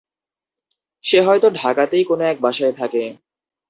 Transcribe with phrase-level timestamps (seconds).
[1.03, 3.03] সে হয়তো ঢাকাতেই কোনো এক বাসায় থাকে।